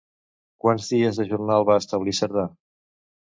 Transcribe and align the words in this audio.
Quants 0.63 0.87
dies 0.93 1.19
de 1.21 1.25
jornal 1.33 1.67
va 1.71 1.77
establir 1.83 2.15
Cerdà? 2.21 2.47